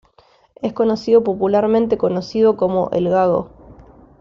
Es 0.63 0.73
conocido 0.73 1.23
popularmente 1.23 1.99
conocido 1.99 2.57
como 2.57 2.89
""El 2.89 3.07
Gago"". 3.07 3.51